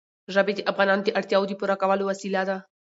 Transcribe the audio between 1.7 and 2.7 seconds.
کولو وسیله ده.